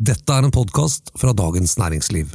Dette 0.00 0.32
er 0.32 0.46
en 0.46 0.52
podkast 0.54 1.10
fra 1.20 1.34
Dagens 1.36 1.74
Næringsliv. 1.76 2.30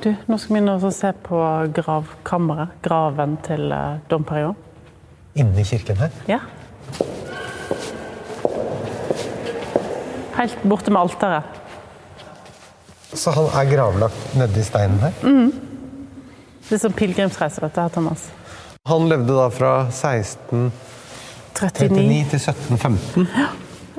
Du, 0.00 0.06
nå 0.30 0.38
skal 0.40 0.54
vi 0.56 0.60
inn 0.62 0.70
og 0.72 0.86
se 0.96 1.10
på 1.26 1.40
gravkammeret. 1.76 2.78
Graven 2.80 3.34
til 3.44 3.66
uh, 3.68 3.98
Dom 4.08 4.24
Perignon. 4.24 4.56
Inni 5.36 5.60
kirken 5.68 6.00
her? 6.00 6.14
Ja. 6.24 6.38
Helt 10.38 10.64
borte 10.64 10.88
med 10.88 11.02
alteret. 11.02 11.60
Så 13.12 13.36
han 13.36 13.50
er 13.60 13.68
gravlagt 13.74 14.38
nedi 14.40 14.64
steinen 14.64 15.04
her? 15.04 15.20
Det 16.64 16.78
er 16.78 16.82
sånn 16.86 16.96
pilegrimsreise, 16.96 17.60
dette 17.60 17.84
her, 17.84 17.92
Thomas. 17.92 18.30
Han 18.88 19.04
levde 19.12 19.36
da 19.36 19.50
fra 19.52 19.74
1639 19.90 20.91
39. 21.70 22.24
til 22.32 22.40
1715. 22.40 23.28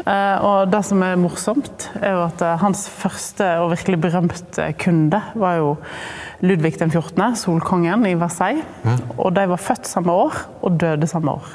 Ja. 0.04 0.40
og 0.42 0.72
det 0.74 0.82
som 0.86 1.04
er 1.06 1.20
morsomt, 1.22 1.90
er 2.02 2.16
jo 2.18 2.24
at 2.26 2.42
eh, 2.44 2.60
hans 2.60 2.86
første 2.90 3.48
og 3.62 3.72
virkelig 3.76 4.00
berømte 4.04 4.66
kunde 4.82 5.22
var 5.40 5.60
jo 5.62 5.76
Ludvig 6.44 6.76
den 6.80 6.92
14., 6.92 7.38
solkongen 7.40 8.06
i 8.10 8.16
Versailles. 8.20 8.66
Og 9.16 9.32
de 9.36 9.46
var 9.48 9.62
født 9.62 9.88
samme 9.88 10.12
år 10.12 10.42
og 10.62 10.80
døde 10.82 11.08
samme 11.08 11.32
år. 11.32 11.54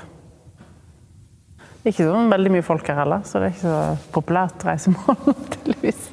Ikke 1.85 2.05
så 2.05 2.15
veldig 2.31 2.53
mye 2.53 2.65
folk 2.65 2.89
her 2.89 2.99
heller, 3.03 3.21
så 3.25 3.39
det 3.39 3.51
er 3.51 3.55
ikke 3.55 3.67
så 3.67 4.13
populært 4.13 4.65
reisemål, 4.67 5.19
tydeligvis. 5.55 6.09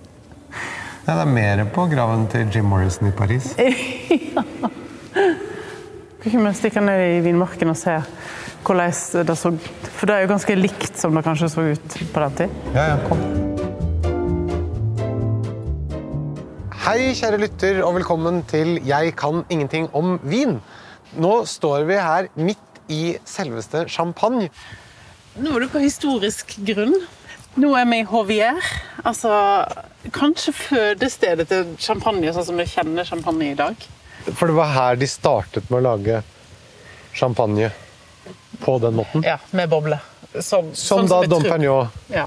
Ja, 1.06 1.14
det 1.14 1.22
er 1.22 1.32
mer 1.32 1.66
på 1.74 1.86
graven 1.92 2.28
til 2.32 2.48
Jim 2.54 2.66
Morrison 2.66 3.08
i 3.08 3.12
Paris. 3.16 3.54
Kan 5.16 5.55
ikke 6.26 6.42
vi 6.42 6.52
stikke 6.58 6.82
ned 6.82 7.02
i 7.06 7.18
vinmarken 7.22 7.70
og 7.70 7.78
se 7.78 8.00
hvordan 8.66 9.26
det 9.28 9.36
så 9.38 9.52
For 9.94 10.10
det 10.10 10.16
er 10.16 10.24
jo 10.24 10.32
ganske 10.32 10.56
likt 10.58 10.98
som 10.98 11.14
det 11.14 11.22
kanskje 11.26 11.50
så 11.54 11.66
ut 11.70 11.98
på 12.14 12.24
den 12.24 12.38
tid. 12.40 12.56
Ja, 12.74 12.86
ja, 12.90 12.96
kom. 13.06 13.22
Hei, 16.86 17.14
kjære 17.18 17.38
lytter, 17.42 17.84
og 17.86 17.96
velkommen 18.00 18.42
til 18.50 18.80
Jeg 18.86 19.14
kan 19.18 19.44
ingenting 19.50 19.88
om 19.94 20.20
vin. 20.24 20.58
Nå 21.18 21.34
står 21.46 21.86
vi 21.90 22.00
her 22.02 22.30
midt 22.36 22.82
i 22.90 23.18
selveste 23.26 23.86
champagne. 23.90 24.50
Nå 25.38 25.54
er 25.56 25.66
du 25.66 25.70
på 25.74 25.82
historisk 25.84 26.58
grunn. 26.66 26.96
Nå 27.56 27.74
er 27.78 27.86
vi 27.90 28.02
i 28.02 28.08
Hovier. 28.10 28.62
Altså 29.06 29.32
kanskje 30.14 30.54
fødestedet 30.58 31.48
til 31.50 31.76
champagne, 31.78 32.34
sånn 32.34 32.50
som 32.50 32.58
vi 32.58 32.66
kjenner 32.70 33.08
champagne 33.08 33.54
i 33.54 33.58
dag. 33.58 33.78
For 34.34 34.50
det 34.50 34.56
var 34.58 34.72
her 34.74 34.96
de 35.00 35.08
startet 35.10 35.70
med 35.70 35.82
å 35.82 35.86
lage 35.92 36.22
champagne 37.16 37.70
på 38.64 38.78
den 38.82 38.96
måten. 38.98 39.24
Ja, 39.26 39.38
med 39.52 39.70
boble. 39.70 40.00
Som, 40.40 40.74
Som 40.76 41.06
som 41.06 41.12
da 41.12 41.22
Dom. 41.30 41.44
Pernod 41.44 41.88
Ja. 42.12 42.26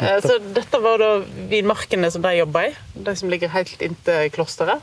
Eh, 0.00 0.20
Så 0.24 0.38
dette 0.56 0.80
var 0.82 0.98
da 1.00 1.10
vinmarkene 1.50 2.10
som 2.12 2.22
de 2.24 2.34
jobba 2.38 2.66
i. 2.68 2.74
De 2.94 3.14
som 3.16 3.30
ligger 3.32 3.52
helt 3.52 3.82
inntil 3.82 4.30
klosteret. 4.34 4.80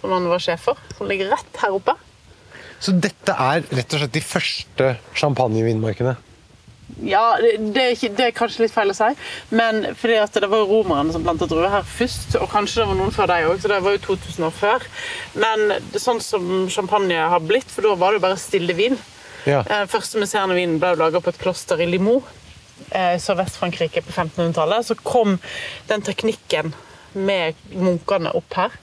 Som 0.00 0.14
han 0.16 0.26
var 0.32 0.40
sjef 0.42 0.64
for. 0.70 0.80
Som 0.96 1.08
ligger 1.10 1.30
rett 1.34 1.60
her 1.62 1.76
oppe. 1.76 1.94
Så 2.80 2.94
dette 2.96 3.34
er 3.36 3.60
rett 3.68 3.92
og 3.94 4.00
slett 4.00 4.14
de 4.16 4.24
første 4.24 4.94
champagnevinmarkene? 5.20 6.16
Ja, 7.04 7.36
det, 7.40 7.82
er 7.82 7.94
ikke, 7.94 8.10
det 8.16 8.26
er 8.26 8.34
kanskje 8.36 8.64
litt 8.64 8.74
feil 8.74 8.92
å 8.92 8.96
si, 8.96 9.08
men 9.56 9.82
fordi 9.98 10.18
at 10.20 10.36
det 10.42 10.50
var 10.50 10.66
romerne 10.68 11.14
som 11.14 11.24
planta 11.24 11.48
druer 11.50 11.70
her 11.72 11.86
først, 11.86 12.36
og 12.40 12.50
kanskje 12.52 12.82
det 12.82 12.88
var 12.90 12.98
noen 12.98 13.14
før 13.14 13.30
deg 13.30 13.48
òg, 13.48 13.62
så 13.62 13.70
det 13.72 13.80
var 13.84 13.96
jo 13.96 14.02
2000 14.10 14.48
år 14.48 14.58
før. 14.58 14.90
Men 15.38 15.64
det 15.70 16.00
er 16.00 16.04
sånn 16.04 16.20
som 16.24 16.50
champagne 16.72 17.22
har 17.32 17.46
blitt, 17.46 17.70
for 17.72 17.86
da 17.86 17.94
var 18.00 18.12
det 18.12 18.20
jo 18.20 18.26
bare 18.26 18.40
stille 18.40 18.76
vin. 18.78 18.98
Ja. 19.46 19.62
Eh, 19.64 19.86
Første 19.88 20.20
musserende 20.20 20.58
vin 20.58 20.76
ble 20.82 20.92
laga 21.00 21.22
på 21.22 21.32
et 21.32 21.40
kloster 21.40 21.80
i 21.80 21.88
Limoux, 21.88 22.26
eh, 22.90 23.16
Sørvest-Frankrike 23.22 24.02
på 24.04 24.12
1500-tallet. 24.12 24.86
Så 24.86 24.98
kom 25.02 25.38
den 25.88 26.04
teknikken 26.04 26.74
med 27.12 27.58
munkene 27.74 28.32
opp 28.36 28.58
her. 28.58 28.76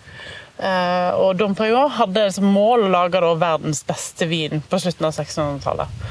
Eh, 0.58 1.12
og 1.14 1.36
Dom 1.38 1.54
Perignon 1.56 1.92
hadde 2.00 2.26
som 2.34 2.48
mål 2.50 2.88
å 2.88 2.94
lage 2.94 3.22
da 3.22 3.36
verdens 3.38 3.84
beste 3.86 4.26
vin 4.30 4.64
på 4.66 4.80
slutten 4.82 5.06
av 5.06 5.14
1600-tallet. 5.14 6.02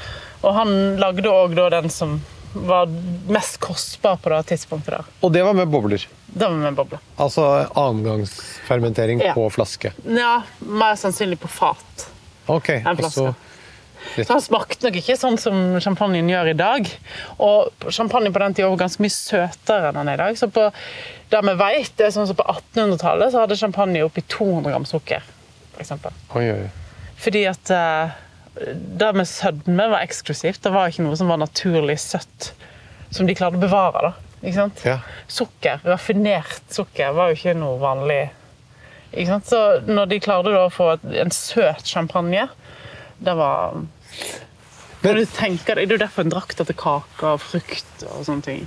Og 0.46 0.54
han 0.54 0.72
lagde 1.02 1.26
òg 1.30 1.56
den 1.74 1.90
som 1.90 2.20
var 2.56 2.86
mest 3.28 3.58
kostbar 3.60 4.16
på 4.22 4.30
det 4.32 4.46
tidspunktet. 4.52 4.94
der. 4.94 5.04
Og 5.26 5.32
det 5.34 5.42
var 5.44 5.52
med 5.58 5.68
bobler? 5.68 6.06
Det 6.26 6.46
var 6.46 6.54
med 6.56 6.74
bobler. 6.78 7.02
Altså 7.20 7.66
annengangsfermentering 7.76 9.20
Ja. 9.20 9.34
på 9.34 9.48
flaske? 9.52 9.92
Ja, 10.06 10.42
mer 10.60 10.94
sannsynlig 10.96 11.38
på 11.42 11.48
fat. 11.48 12.06
Ok. 12.46 12.68
enn 12.70 12.96
flaske. 12.96 13.34
så- 13.34 13.34
han 14.28 14.40
smakte 14.40 14.84
nok 14.86 14.94
ikke 14.96 15.16
sånn 15.18 15.38
som 15.38 15.80
champagnen 15.80 16.28
gjør 16.30 16.50
i 16.50 16.52
dag. 16.56 16.88
Og 17.40 17.72
champagne 17.90 18.30
på 18.32 18.38
den 18.38 18.54
tida 18.54 18.68
var 18.68 18.76
ganske 18.76 19.00
mye 19.02 19.10
søtere 19.10 19.88
enn 19.88 19.94
den 19.94 20.08
er 20.08 20.14
i 20.14 20.16
dag. 20.16 20.34
Så 20.38 20.48
på 20.50 20.72
det 21.30 21.42
vi 21.42 21.54
vet, 21.54 21.96
det 21.96 22.06
er 22.06 22.10
sånn 22.10 22.26
som 22.26 22.36
på 22.36 22.44
1800-tallet 22.46 23.32
så 23.32 23.40
hadde 23.40 23.56
champagne 23.58 24.02
oppi 24.04 24.22
200 24.28 24.70
gram 24.70 24.84
sukker. 24.84 25.22
For 25.74 25.82
eksempel. 25.82 26.12
Oi, 26.36 26.50
oi. 26.50 26.70
Fordi 27.18 27.46
at 27.48 27.70
eh, 27.70 28.10
det 29.00 29.12
med 29.16 29.28
sødme 29.28 29.88
var 29.92 30.04
eksklusivt. 30.04 30.62
Det 30.64 30.72
var 30.72 30.90
ikke 30.90 31.04
noe 31.04 31.18
som 31.18 31.28
var 31.28 31.40
naturlig 31.42 31.98
søtt, 32.00 32.52
som 33.10 33.28
de 33.28 33.36
klarte 33.36 33.60
å 33.60 33.62
bevare. 33.62 34.10
da. 34.10 34.12
Ikke 34.42 34.56
sant? 34.56 34.82
Ja. 34.86 34.98
Sukker, 35.28 35.80
raffinert 35.84 36.72
sukker, 36.72 37.12
var 37.16 37.32
jo 37.32 37.38
ikke 37.38 37.56
noe 37.58 37.80
vanlig. 37.82 38.22
Ikke 39.12 39.28
sant? 39.34 39.50
Så 39.50 39.60
når 39.88 40.10
de 40.12 40.22
klarte 40.24 40.54
da 40.54 40.66
å 40.66 40.72
få 40.72 40.92
en 40.96 41.34
søt 41.34 41.86
champagne, 41.88 42.48
det 43.18 43.32
var 43.36 43.78
Når 45.00 45.14
du 45.16 45.26
tenker 45.32 45.78
Det 45.78 45.86
er 45.86 45.94
jo 45.94 46.00
derfor 46.02 46.26
en 46.26 46.32
drakk 46.34 46.50
etter 46.52 46.76
kake 46.76 47.30
og 47.30 47.40
frukt 47.40 48.02
og 48.10 48.26
sånne 48.26 48.44
ting. 48.44 48.66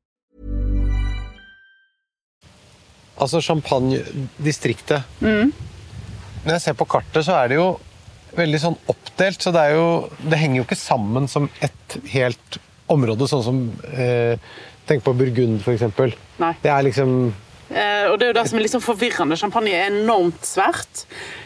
Altså 3.21 3.41
champagne-distriktet. 3.45 5.05
Når 5.21 6.55
jeg 6.55 6.63
ser 6.63 6.77
på 6.79 6.87
kartet, 6.89 7.21
så 7.27 7.37
er 7.37 7.51
det 7.51 7.59
jo 7.59 7.67
veldig 8.37 8.61
sånn 8.63 8.79
oppdelt. 8.89 9.43
Så 9.43 9.53
det, 9.53 9.67
jo, 9.75 9.85
det 10.25 10.39
henger 10.41 10.61
jo 10.61 10.65
ikke 10.65 10.79
sammen 10.79 11.29
som 11.29 11.45
et 11.61 11.97
helt 12.15 12.57
område, 12.91 13.29
sånn 13.29 13.45
som 13.45 13.63
eh, 13.93 14.35
Tenk 14.89 15.05
på 15.05 15.13
Burgund, 15.13 15.61
f.eks. 15.61 16.17
Det 16.63 16.71
er 16.73 16.83
liksom 16.87 17.29
Eh, 17.71 18.09
og 18.11 18.17
det 18.19 18.25
er 18.25 18.33
jo 18.33 18.35
det 18.35 18.47
som 18.49 18.59
er 18.59 18.65
litt 18.65 18.73
sånn 18.73 18.83
forvirrende. 18.83 19.37
Champagne 19.39 19.71
er 19.71 19.91
enormt 19.91 20.43
svært. 20.47 21.05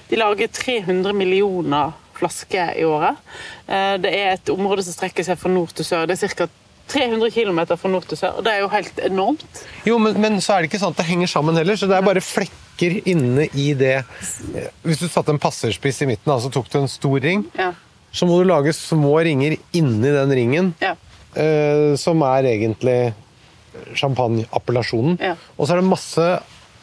De 0.09 0.17
lager 0.17 0.49
300 0.49 1.13
millioner 1.17 1.93
flasker 2.15 2.73
i 2.79 2.85
året. 2.87 3.19
Eh, 3.67 3.95
det 4.01 4.13
er 4.15 4.31
et 4.33 4.53
område 4.53 4.85
som 4.85 4.95
strekker 4.95 5.27
seg 5.27 5.37
fra 5.37 5.51
nord 5.53 5.75
til 5.77 5.85
sør. 5.87 6.07
Det 6.09 6.17
er 6.17 6.33
ca. 6.33 6.49
300 6.91 7.31
km 7.33 7.59
fra 7.77 7.89
nord 7.89 8.05
til 8.09 8.17
sør. 8.19 8.41
Det 8.45 8.51
er 8.53 8.59
jo 8.61 8.67
helt 8.69 8.99
enormt. 9.07 9.43
Jo, 9.87 9.97
men, 9.99 10.19
men 10.21 10.37
så 10.43 10.53
er 10.55 10.61
det 10.65 10.69
ikke 10.69 10.79
sånn 10.83 10.93
at 10.93 10.99
det 11.01 11.07
henger 11.09 11.27
sammen 11.31 11.57
heller. 11.57 11.75
Så 11.79 11.87
det 11.89 11.97
er 11.97 12.05
bare 12.05 12.21
flekker 12.21 12.99
inne 13.09 13.47
i 13.57 13.69
det 13.77 14.03
Hvis 14.83 14.99
du 15.01 15.07
satte 15.09 15.31
en 15.33 15.39
passerspiss 15.41 16.01
i 16.05 16.09
midten, 16.11 16.31
altså 16.33 16.51
tok 16.53 16.69
du 16.69 16.77
en 16.83 16.89
stor 16.91 17.17
ring, 17.23 17.45
Ja. 17.57 17.71
så 18.15 18.27
må 18.29 18.37
du 18.41 18.45
lage 18.47 18.73
små 18.75 19.17
ringer 19.25 19.57
inni 19.75 20.11
den 20.13 20.31
ringen, 20.37 20.73
Ja. 20.83 20.93
eh, 21.35 21.95
som 21.99 22.21
er 22.27 22.43
egentlig 22.51 23.13
champagneappellasjonen. 23.95 25.17
Ja. 25.21 25.35
Og 25.57 25.67
så 25.67 25.75
er 25.75 25.81
det 25.81 25.89
masse 25.89 26.27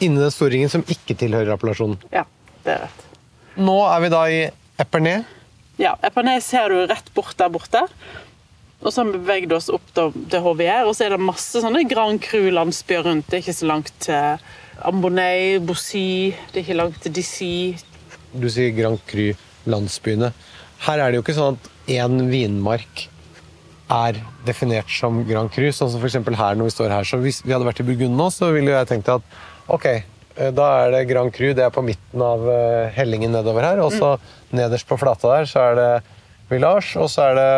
inni 0.02 0.20
den 0.20 0.32
store 0.34 0.52
ringen 0.56 0.72
som 0.72 0.82
ikke 0.90 1.16
tilhører 1.18 1.54
appellasjonen. 1.54 1.98
ja, 2.12 2.24
det 2.64 2.74
er 2.74 2.82
rett. 2.86 3.06
Nå 3.56 3.78
er 3.86 4.00
vi 4.00 4.08
da 4.12 4.22
i 4.32 4.40
Epernay. 4.80 5.22
Ja, 5.80 5.94
Epernay 6.04 6.40
ser 6.44 6.68
du 6.72 6.86
rett 6.88 7.08
bort 7.14 7.36
der 7.38 7.48
borte. 7.52 7.84
Og 8.82 8.90
så 8.90 9.00
har 9.00 9.10
vi 9.12 9.20
beveget 9.20 9.54
oss 9.54 9.70
opp 9.70 9.84
til 9.94 10.42
HVR, 10.42 10.88
og 10.88 10.96
så 10.98 11.06
er 11.06 11.14
det 11.14 11.22
masse 11.22 11.62
sånne 11.62 11.84
Grand 11.90 12.18
Cru-landsbyer 12.22 13.06
rundt. 13.06 13.28
Det 13.30 13.38
er 13.38 13.44
ikke 13.44 13.60
så 13.60 13.68
langt 13.70 13.92
til 14.02 14.42
Ambonay, 14.82 15.60
Bossy, 15.62 16.32
det 16.50 16.58
er 16.58 16.64
ikke 16.64 16.78
langt 16.80 16.98
til 17.04 17.14
Dissy. 17.14 17.54
Du 18.34 18.48
sier 18.50 18.74
Grand 18.74 18.98
Cru-landsbyene. 19.06 20.32
Her 20.82 20.98
er 20.98 21.12
det 21.12 21.20
jo 21.20 21.22
ikke 21.22 21.38
sånn 21.38 21.58
at 21.60 21.70
én 21.94 22.24
vinmark 22.32 23.06
er 23.92 24.18
definert 24.46 24.90
som 24.90 25.22
Grand 25.28 25.52
Cru. 25.52 25.68
Sånn 25.74 25.92
som 25.92 26.02
eksempel 26.06 26.36
her 26.38 26.56
når 26.58 26.70
vi 26.70 26.74
står 26.74 26.94
her. 26.96 27.06
Så 27.06 27.20
hvis 27.22 27.42
vi 27.44 27.54
hadde 27.54 27.68
vært 27.68 27.82
i 27.84 27.86
Burgund 27.86 28.18
nå, 28.18 28.30
så 28.34 28.50
ville 28.54 28.74
jeg 28.74 28.88
tenkt 28.90 29.10
at 29.12 29.36
ok, 29.72 29.86
eh, 29.92 30.50
da 30.54 30.68
er 30.80 30.96
det 30.96 31.04
Grand 31.10 31.30
Cru. 31.34 31.52
Det 31.54 31.66
er 31.66 31.74
på 31.74 31.84
midten 31.86 32.24
av 32.24 32.48
eh, 32.50 32.90
hellingen 32.96 33.34
nedover 33.36 33.68
her. 33.68 33.82
Og 33.84 33.94
så 33.94 34.16
nederst 34.50 34.88
på 34.90 34.98
flata 35.00 35.36
der 35.36 35.50
så 35.50 35.68
er 35.70 35.78
det 35.78 35.92
Village, 36.52 36.94
og 37.00 37.08
så 37.10 37.28
er 37.30 37.38
det 37.38 37.48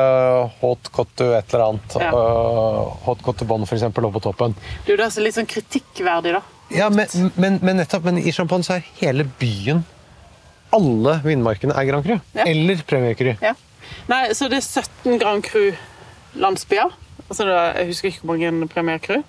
Haute 0.61 0.93
Cotto 0.95 1.31
et 1.37 1.53
eller 1.53 1.65
annet. 1.67 1.97
Ja. 2.01 2.11
Uh, 2.15 2.95
Haute 3.07 3.27
Cotto 3.27 3.47
for 3.49 3.77
eksempel, 3.77 4.09
oppe 4.09 4.21
på 4.21 4.25
toppen. 4.29 4.57
Det 4.85 4.93
er 4.93 4.97
jo 4.97 5.01
det 5.03 5.09
er 5.11 5.27
litt 5.27 5.39
sånn 5.39 5.51
kritikkverdig, 5.51 6.35
da. 6.39 6.43
Ja, 6.75 6.89
men, 6.91 7.31
men, 7.37 7.59
men 7.63 7.79
nettopp, 7.83 8.07
men 8.09 8.19
i 8.19 8.33
Champagne 8.33 8.65
så 8.67 8.79
er 8.79 8.87
hele 8.99 9.27
byen 9.39 9.83
Alle 10.75 11.19
vinmarkene 11.23 11.77
er 11.77 11.87
Grand 11.87 12.07
Cru. 12.07 12.17
Ja. 12.35 12.47
Eller 12.49 12.81
Premier 12.89 13.15
Cru. 13.19 13.35
Ja. 13.45 13.53
Nei, 14.11 14.27
så 14.35 14.49
det 14.51 14.59
er 14.59 14.83
17 14.83 15.21
Grand 15.23 15.45
Cru-landsbyer. 15.45 16.95
Altså, 17.25 17.47
jeg 17.49 17.89
husker 17.89 18.11
ikke 18.11 18.25
hvor 18.25 18.37
mange 18.37 18.69
Premier 18.73 18.99
Cru. 19.03 19.21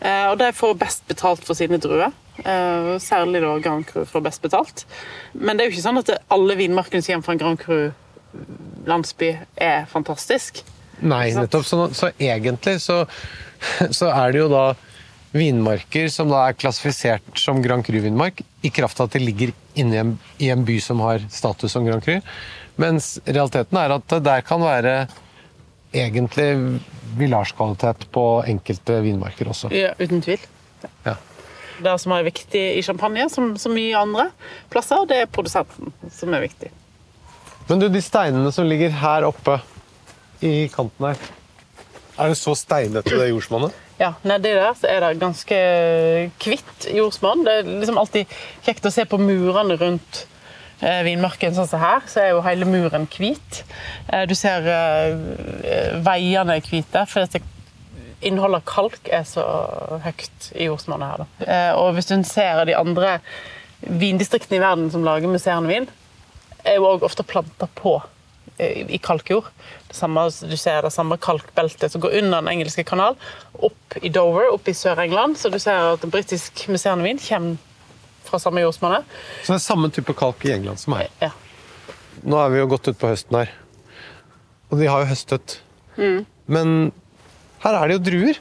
Eh, 0.00 0.26
og 0.30 0.38
de 0.40 0.52
får 0.54 0.76
best 0.80 1.08
betalt 1.10 1.42
for 1.44 1.58
sine 1.58 1.80
druer. 1.82 2.14
Eh, 2.38 2.92
særlig 3.02 3.42
da 3.44 3.56
Grand 3.64 3.84
Cru 3.88 4.04
får 4.08 4.24
best 4.24 4.44
betalt. 4.44 4.86
Men 5.34 5.56
det 5.56 5.64
er 5.64 5.70
jo 5.70 5.76
ikke 5.76 5.88
sånn 5.88 6.00
at 6.00 6.14
alle 6.32 6.56
vinmarkene 6.60 7.04
som 7.04 7.18
kommer 7.18 7.28
fra 7.28 7.36
en 7.36 7.42
Grand 7.42 7.60
Cru-landsby, 8.32 9.34
er 9.56 9.84
fantastisk. 9.90 10.62
Nei, 11.00 11.32
nettopp. 11.34 11.66
Så, 11.66 11.88
så 11.94 12.10
egentlig 12.18 12.80
så, 12.82 13.04
så 13.98 14.10
er 14.12 14.32
det 14.32 14.42
jo 14.42 14.48
da 14.52 14.64
vinmarker 15.32 16.10
som 16.12 16.28
da 16.28 16.46
er 16.48 16.58
klassifisert 16.58 17.38
som 17.40 17.62
Grand 17.64 17.84
Cru-vinmark, 17.86 18.42
i 18.62 18.70
kraft 18.70 19.00
av 19.00 19.08
at 19.08 19.16
det 19.16 19.22
ligger 19.24 19.54
inne 19.80 19.94
i 19.94 20.00
en, 20.02 20.16
i 20.38 20.50
en 20.52 20.64
by 20.68 20.76
som 20.84 21.00
har 21.04 21.24
status 21.32 21.72
som 21.72 21.86
Grand 21.88 22.04
Cru. 22.04 22.18
Mens 22.80 23.14
realiteten 23.24 23.78
er 23.80 23.96
at 23.96 24.08
det 24.12 24.22
der 24.26 24.44
kan 24.44 24.62
være 24.64 24.96
egentlig 25.92 26.80
villasjkvalitet 27.18 28.06
på 28.12 28.26
enkelte 28.48 29.00
vinmarker 29.04 29.50
også. 29.52 29.72
Ja, 29.76 29.92
uten 30.00 30.22
tvil. 30.24 30.40
Ja. 31.04 31.16
Det 31.82 31.96
som 32.00 32.14
er 32.14 32.24
viktig 32.28 32.62
i 32.78 32.84
champagne, 32.84 33.26
som 33.32 33.56
så 33.60 33.72
mye 33.72 33.96
andre 33.98 34.28
plasser, 34.72 35.04
det 35.08 35.24
er 35.24 35.32
produsenten 35.32 35.92
som 36.12 36.32
er 36.36 36.44
viktig. 36.46 36.70
Men 37.68 37.82
du, 37.82 37.88
de 37.92 38.02
steinene 38.02 38.50
som 38.54 38.66
ligger 38.68 38.92
her 39.02 39.26
oppe 39.28 39.60
i 40.42 40.66
kanten 40.72 41.12
her, 41.12 41.30
er 42.20 42.32
det 42.32 42.38
så 42.40 42.54
steinete 42.58 43.14
det 43.16 43.30
jordsmonnet? 43.30 43.76
Ja, 44.00 44.12
Nedi 44.26 44.50
der 44.56 44.74
så 44.74 44.88
er 44.90 45.04
det 45.04 45.20
ganske 45.20 45.56
hvitt 46.42 46.88
jordsmonn. 46.90 47.44
Det 47.46 47.54
er 47.60 47.70
liksom 47.70 48.00
alltid 48.00 48.36
kjekt 48.66 48.88
å 48.88 48.92
se 48.92 49.04
på 49.08 49.20
murene 49.20 49.76
rundt 49.78 50.24
eh, 50.82 51.00
vinmarken. 51.06 51.54
Sånn 51.54 51.70
som 51.70 51.82
her, 51.82 52.02
så 52.10 52.24
er 52.24 52.32
jo 52.32 52.42
hele 52.44 52.68
muren 52.68 53.06
hvit. 53.12 53.62
Eh, 54.08 54.24
du 54.28 54.34
ser 54.38 54.66
eh, 54.68 55.96
veiene 56.04 56.58
er 56.58 56.68
hvite. 56.68 57.06
for 57.08 57.24
dette 57.24 57.48
Innholdet 58.22 58.60
av 58.60 58.66
kalk 58.70 59.08
er 59.10 59.24
så 59.26 59.42
høyt 60.04 60.52
i 60.54 60.68
jordsmonnet 60.68 61.08
her. 61.10 61.22
Da. 61.24 61.46
Eh, 61.46 61.72
og 61.74 61.96
hvis 61.96 62.06
du 62.06 62.14
ser 62.26 62.60
de 62.68 62.76
andre 62.78 63.16
vindistriktene 63.82 64.60
i 64.60 64.62
verden 64.62 64.92
som 64.94 65.02
lager 65.02 65.30
musserende 65.30 65.72
vin, 65.72 65.88
er 66.64 66.78
jo 66.78 66.88
også 66.90 67.08
ofte 67.08 67.26
planta 67.26 67.68
på 67.78 67.96
eh, 68.56 68.84
i 68.86 68.98
kalkjord. 69.02 69.50
Det 69.88 69.96
samme, 69.98 70.24
du 70.28 70.56
ser 70.60 70.82
det 70.86 70.92
samme 70.94 71.18
kalkbeltet 71.22 71.92
som 71.92 72.02
går 72.04 72.18
under 72.20 72.40
Den 72.42 72.52
engelske 72.54 72.84
kanal, 72.88 73.18
opp 73.58 73.98
i 74.02 74.12
Dover, 74.12 74.50
opp 74.54 74.68
i 74.68 74.76
Sør-England. 74.76 75.38
Så 75.40 75.52
du 75.52 75.58
ser 75.62 75.94
at 75.94 76.06
britisk 76.12 76.64
museernevin 76.72 77.20
kommer 77.22 77.56
fra 78.28 78.40
samme 78.40 78.62
jordsmonne. 78.62 79.02
Så 79.42 79.52
det 79.52 79.58
er 79.58 79.66
samme 79.66 79.90
type 79.92 80.14
kalk 80.16 80.44
i 80.48 80.54
England 80.54 80.80
som 80.80 80.96
her. 80.96 81.10
Ja. 81.20 81.32
Nå 82.22 82.38
er 82.38 82.52
vi 82.52 82.62
jo 82.62 82.70
gått 82.70 82.88
ut 82.88 82.98
på 83.00 83.10
høsten 83.10 83.40
her, 83.40 83.50
og 84.70 84.78
de 84.78 84.88
har 84.88 85.02
jo 85.02 85.10
høstet. 85.10 85.58
Men 85.98 86.92
her 87.64 87.76
er 87.78 87.90
det 87.90 87.98
jo 87.98 88.04
druer. 88.06 88.38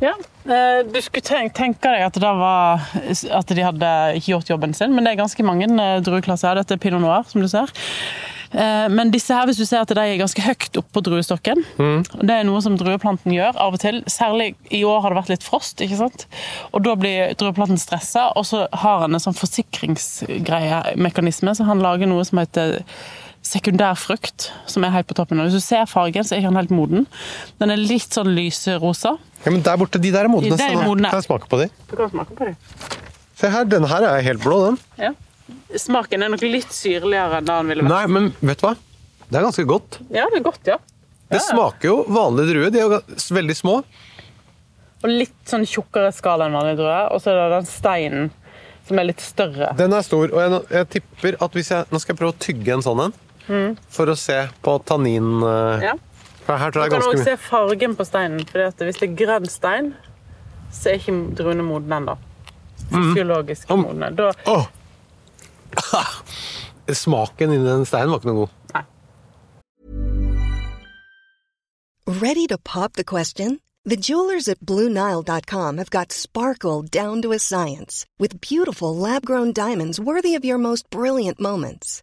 Ja, 0.00 0.14
eh, 0.48 0.80
Du 0.88 0.96
skulle 1.04 1.20
tenke, 1.26 1.52
tenke 1.60 1.84
deg 1.92 2.00
at, 2.08 2.16
det 2.16 2.32
var, 2.40 2.80
at 3.36 3.48
de 3.52 3.62
hadde 3.66 3.90
ikke 4.16 4.32
gjort 4.34 4.48
jobben 4.54 4.72
sin, 4.76 4.94
men 4.96 5.04
det 5.04 5.10
er 5.14 5.20
ganske 5.22 5.44
mange 5.44 5.66
eh, 5.68 6.00
drueklasser. 6.06 6.56
Dette 6.56 6.72
er 6.78 6.80
pinot 6.80 7.02
noir, 7.04 7.22
som 7.28 7.40
du 7.44 7.48
ser. 7.52 7.68
Eh, 8.50 8.86
Men 8.90 9.12
disse 9.14 9.30
her, 9.36 9.44
hvis 9.46 9.60
du 9.60 9.64
ser 9.68 9.80
at 9.84 9.92
de 9.94 10.00
er 10.00 10.16
ganske 10.18 10.42
høyt 10.42 10.74
oppå 10.80 10.90
på 10.96 11.02
druestokken, 11.06 11.58
Mm. 11.78 12.00
det 12.26 12.34
er 12.34 12.44
noe 12.48 12.60
som 12.64 12.74
drueplanten 12.80 13.30
gjør 13.36 13.54
av 13.60 13.74
og 13.76 13.80
til. 13.84 13.96
Særlig 14.10 14.48
i 14.72 14.80
år 14.88 15.00
har 15.04 15.10
det 15.12 15.20
vært 15.20 15.32
litt 15.36 15.44
frost, 15.46 15.76
ikke 15.84 15.98
sant? 16.00 16.20
og 16.72 16.78
da 16.82 16.96
blir 16.98 17.34
drueplanten 17.38 17.78
stressa, 17.78 18.30
og 18.36 18.44
så 18.48 18.58
har 18.72 19.00
han 19.04 19.14
en 19.14 19.20
sånn 19.22 19.36
forsikringsmekanisme, 19.38 21.50
så 21.54 21.62
han 21.68 21.78
lager 21.84 22.06
noe 22.10 22.24
som 22.26 22.38
heter 22.42 22.80
sekundærfrukt, 23.50 24.50
som 24.70 24.84
er 24.86 24.92
helt 24.94 25.08
på 25.10 25.16
toppen. 25.18 25.40
Og 25.42 25.48
hvis 25.48 25.58
du 25.58 25.64
ser 25.64 25.88
fargen, 25.90 26.26
så 26.26 26.36
er 26.36 26.42
ikke 26.42 26.52
den 26.52 26.60
helt 26.60 26.74
moden. 26.74 27.06
Den 27.62 27.74
er 27.74 27.80
litt 27.80 28.14
sånn 28.16 28.30
lyserosa. 28.36 29.16
Ja, 29.44 29.50
men 29.52 29.64
der 29.66 29.80
borte, 29.80 30.00
de 30.02 30.12
der 30.14 30.28
er 30.28 30.32
modne. 30.32 30.56
De 30.56 30.66
er 30.66 30.78
modne. 30.84 31.10
Kan 31.10 31.22
jeg 31.22 31.28
smake 31.28 31.50
på 31.50 31.62
de? 31.62 31.70
Du 31.90 31.96
kan 31.98 32.12
smake 32.12 32.36
på 32.38 32.50
dem. 32.50 32.58
Se 33.40 33.50
her, 33.50 33.66
denne 33.68 33.88
her 33.90 34.04
er 34.04 34.22
helt 34.26 34.42
blå, 34.44 34.60
den. 34.68 34.78
Ja. 35.00 35.14
Smaken 35.80 36.22
er 36.22 36.30
nok 36.32 36.44
litt 36.44 36.72
syrligere 36.74 37.40
enn 37.40 37.48
det 37.48 37.56
den 37.56 37.72
ville 37.72 37.86
vært. 37.86 37.94
Nei, 37.94 38.14
men 38.18 38.30
vet 38.44 38.60
du 38.60 38.66
hva? 38.68 38.74
Det 39.30 39.38
er 39.38 39.46
ganske 39.46 39.66
godt. 39.70 40.00
Ja, 40.12 40.26
det 40.30 40.40
er 40.40 40.44
godt, 40.44 40.62
ja. 40.68 40.76
Det 41.30 41.40
smaker 41.44 41.86
jo 41.86 41.96
vanlig 42.10 42.48
drue. 42.50 42.70
De 42.74 42.80
er 42.82 42.90
jo 42.90 42.98
veldig 43.36 43.56
små. 43.56 43.76
Og 45.00 45.08
litt 45.08 45.38
sånn 45.48 45.64
tjukkere 45.68 46.10
skall 46.12 46.44
enn 46.44 46.56
vanlig, 46.58 46.76
drue. 46.80 47.00
Og 47.14 47.22
så 47.22 47.32
er 47.32 47.38
det 47.40 47.48
den 47.54 47.68
steinen 47.70 48.30
som 48.88 48.98
er 48.98 49.06
litt 49.06 49.22
større. 49.22 49.70
Den 49.78 49.94
er 49.94 50.04
stor, 50.04 50.26
og 50.34 50.40
jeg, 50.42 50.62
jeg 50.74 50.88
tipper 50.96 51.36
at 51.46 51.56
hvis 51.56 51.70
jeg 51.70 51.86
Nå 51.92 52.00
skal 52.02 52.14
jeg 52.14 52.20
prøve 52.20 52.34
å 52.34 52.40
tygge 52.42 52.74
en 52.74 52.84
sånn 52.84 53.04
en. 53.06 53.14
For 53.90 54.10
å 54.10 54.16
se 54.18 54.38
på 54.62 54.78
tannin 54.86 55.42
eh, 55.42 55.90
Ja. 55.90 55.96
For 56.46 56.58
her 56.58 56.72
tror 56.72 56.82
Du 56.82 56.86
jeg 56.86 56.90
kan 56.90 57.00
ganske 57.00 57.10
også 57.10 57.20
mye 57.20 57.28
se 57.28 57.36
fargen 57.48 57.96
på 57.98 58.04
steinen. 58.08 58.44
For 58.48 58.86
hvis 58.86 58.98
det 59.00 59.08
er 59.10 59.16
grønn 59.18 59.48
stein, 59.50 59.94
så 60.72 60.90
er 60.90 60.98
ikke 60.98 61.14
druene 61.38 61.66
modne 61.66 61.98
ennå. 62.00 62.16
Fysiologisk 62.90 63.70
mm. 63.70 63.82
modne. 63.84 64.10
Da, 64.18 64.32
Oh. 64.50 64.66
Smaken 67.02 67.52
inni 67.54 67.66
den 67.66 67.86
steinen 67.86 68.10
var 68.10 68.18
ikke 68.18 68.32
noe 68.32 68.40
god. 68.40 68.50
Nei. 68.74 68.84
Ready 72.20 72.46
to 72.48 72.58
pop 72.58 72.94
the 72.94 73.04
question? 73.04 73.60
The 73.84 73.96
jewelers 73.96 74.48
at 74.48 74.60
BlueNile.com 74.60 75.78
have 75.78 75.90
got 75.90 76.12
sparkle 76.12 76.82
down 76.82 77.22
to 77.22 77.32
a 77.32 77.38
science 77.38 78.04
with 78.18 78.40
beautiful 78.40 78.94
lab 78.96 79.24
grown 79.24 79.52
diamonds 79.52 80.00
worthy 80.00 80.34
of 80.34 80.44
your 80.44 80.58
most 80.58 80.90
brilliant 80.90 81.40
moments. 81.40 82.02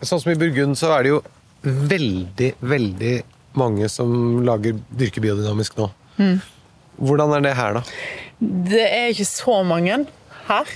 Sånn 0.00 0.22
som 0.22 0.32
i 0.32 0.38
Burgund 0.40 0.78
så 0.80 0.94
er 0.96 1.04
det 1.04 1.12
jo 1.12 1.20
veldig, 1.62 2.54
veldig 2.64 3.14
mange 3.60 3.88
som 3.92 4.40
lager 4.46 4.78
dyrker 4.96 5.24
biodynamisk 5.24 5.76
nå. 5.80 5.90
Hvordan 7.00 7.34
er 7.36 7.44
det 7.44 7.56
her, 7.56 7.78
da? 7.80 7.82
det 8.40 8.86
er 8.86 9.12
ikke 9.12 9.28
så 9.28 9.60
mange 9.66 9.98
her. 10.48 10.72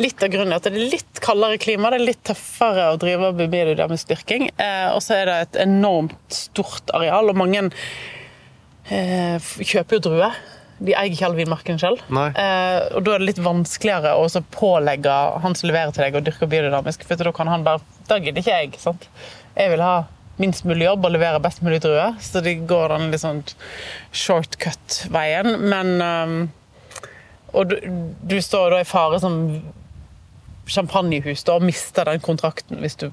Litt 0.00 0.22
av 0.24 0.32
grunnen 0.32 0.52
er 0.52 0.60
at 0.60 0.66
det 0.66 0.80
er 0.80 0.94
litt 0.96 1.20
kaldere 1.24 1.60
klima. 1.60 1.92
Det 1.92 2.00
er 2.00 2.08
litt 2.08 2.24
tøffere 2.26 2.88
å 2.92 2.98
drive 3.00 3.32
med 3.36 3.52
biodynamisk 3.52 4.10
dyrking. 4.10 4.48
Eh, 4.56 4.88
og 4.92 5.00
så 5.04 5.18
er 5.20 5.30
det 5.30 5.36
et 5.44 5.60
enormt 5.66 6.34
stort 6.34 6.92
areal, 6.96 7.30
og 7.30 7.38
mange 7.38 7.66
eh, 8.88 9.52
kjøper 9.60 9.98
jo 9.98 10.04
druer. 10.08 10.40
De 10.78 10.94
eier 10.94 11.12
ikke 11.14 11.28
all 11.28 11.36
vinmarken 11.38 11.78
selv. 11.78 12.00
Eh, 12.10 12.80
og 12.96 13.04
da 13.06 13.14
er 13.14 13.22
det 13.22 13.28
litt 13.28 13.42
vanskeligere 13.44 14.16
å 14.18 14.26
pålegge 14.54 15.14
han 15.44 15.54
som 15.54 15.70
leverer 15.70 15.94
til 15.94 16.04
deg, 16.06 16.18
å 16.18 16.24
dyrke 16.24 16.48
biodynamisk. 16.50 17.06
For 17.06 17.20
da 17.20 17.32
kan 17.32 17.50
han 17.52 17.66
bare 17.66 17.82
Da 18.08 18.18
gidder 18.18 18.42
ikke 18.42 18.58
jeg. 18.58 18.80
sant? 18.82 19.08
Jeg 19.56 19.70
vil 19.70 19.84
ha 19.84 19.94
minst 20.42 20.64
mulig 20.66 20.88
jobb 20.88 21.06
og 21.06 21.14
levere 21.14 21.40
best 21.40 21.62
mulig 21.62 21.78
druer. 21.84 22.16
Så 22.20 22.42
de 22.44 22.56
går 22.66 22.88
den 22.96 23.10
litt 23.12 23.22
sånn 23.22 23.44
shortcut-veien. 24.12 25.54
Men 25.62 25.94
um, 26.02 26.36
Og 27.54 27.70
du, 27.70 27.78
du 28.26 28.36
står 28.42 28.74
da 28.74 28.82
i 28.82 28.88
fare 28.88 29.20
som 29.22 29.38
champagnehus 30.66 31.44
da, 31.44 31.58
og 31.58 31.66
mister 31.68 32.08
den 32.08 32.22
kontrakten 32.24 32.80
hvis 32.80 32.96
du 32.98 33.10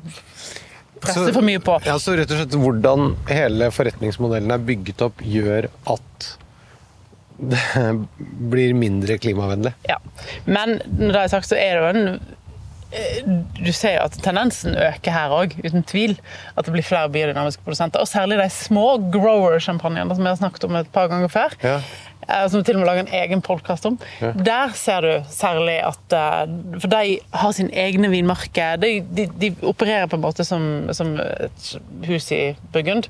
presser 1.01 1.34
for 1.36 1.46
mye 1.46 1.60
på. 1.63 1.77
Ja, 1.86 1.98
så 2.00 2.15
rett 2.18 2.32
og 2.32 2.39
slett 2.39 2.56
Hvordan 2.58 3.15
hele 3.30 3.68
forretningsmodellen 3.75 4.53
er 4.56 4.63
bygget 4.65 5.03
opp, 5.06 5.22
gjør 5.25 5.68
at 5.91 6.30
det 7.41 7.62
blir 8.53 8.74
mindre 8.77 9.17
klimavennlig. 9.17 9.74
Ja. 9.89 9.98
Men 10.45 10.77
når 10.98 11.12
det 11.17 11.24
er 11.25 11.33
sagt, 11.33 11.50
så 11.50 11.57
er 11.57 11.79
det 11.79 11.81
jo 11.81 11.89
en 11.89 12.38
eh, 12.91 13.33
du 13.62 13.71
ser 13.74 13.95
jo 13.98 14.05
at 14.10 14.17
tendensen 14.24 14.75
øker 14.77 15.15
her 15.15 15.33
òg, 15.36 15.57
uten 15.65 15.83
tvil. 15.88 16.17
At 16.57 16.67
det 16.67 16.74
blir 16.75 16.86
flere 16.86 17.10
biodynamiske 17.13 17.63
produsenter. 17.65 18.03
Og 18.03 18.10
særlig 18.12 18.38
de 18.41 18.48
små 18.53 18.98
grower-sjampanjene 19.13 20.15
som 20.17 20.24
vi 20.25 20.31
har 20.33 20.39
snakket 20.41 20.65
om 20.69 20.75
et 20.81 20.89
par 20.93 21.07
ganger 21.12 21.31
før. 21.31 21.55
Ja. 21.63 21.77
eh, 22.27 22.48
Som 22.51 22.60
vi 22.62 22.67
til 22.69 22.75
og 22.77 22.83
med 22.83 22.89
lager 22.91 23.05
en 23.07 23.13
egen 23.24 23.41
podkast 23.41 23.86
om. 23.89 23.98
Der 24.21 24.75
ser 24.77 25.01
du 25.07 25.12
særlig 25.33 25.77
at 25.88 26.17
eh, 26.17 26.57
For 26.83 26.91
de 26.93 27.15
har 27.33 27.51
sin 27.57 27.71
egne 27.74 28.12
vinmarker. 28.12 28.75
De, 28.83 28.91
de, 29.01 29.29
de 29.41 29.53
opererer 29.63 30.12
på 30.12 30.19
en 30.19 30.25
måte 30.27 30.43
som, 30.48 30.67
som 30.93 31.15
et 31.21 31.71
hus 32.12 32.29
i 32.36 32.43
Burgund. 32.74 33.07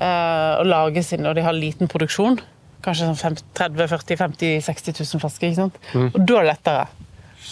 Og 0.00 0.64
lager 0.64 1.02
sin, 1.04 1.26
og 1.28 1.34
de 1.36 1.42
har 1.44 1.52
liten 1.52 1.88
produksjon. 1.90 2.38
Kanskje 2.84 3.06
sånn 3.10 3.18
fem- 3.20 3.36
30 3.54 3.88
40 3.92 4.16
50 4.16 4.60
60 4.64 4.98
000 5.04 5.20
flasker. 5.22 5.50
ikke 5.50 5.60
sant? 5.62 5.78
Og 6.14 6.18
da 6.26 6.38
er 6.40 6.44
det 6.46 6.50
lettere. 6.54 6.86